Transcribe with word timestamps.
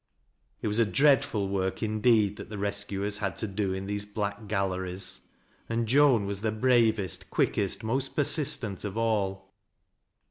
It 0.63 0.67
was 0.67 0.79
a 0.79 0.85
dreadful 0.87 1.47
work 1.47 1.83
indeed 1.83 2.37
that 2.37 2.49
the 2.49 2.57
rescuers 2.57 3.19
had 3.19 3.35
to 3.35 3.47
do 3.47 3.71
in 3.71 3.85
those 3.85 4.03
black 4.03 4.47
galleries. 4.47 5.21
And 5.69 5.87
Joan 5.87 6.25
was 6.25 6.41
the 6.41 6.51
bravest, 6.51 7.29
quickest, 7.29 7.83
most 7.83 8.15
persistent 8.15 8.83
of 8.83 8.97
all. 8.97 9.53